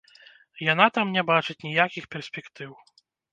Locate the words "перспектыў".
2.17-2.73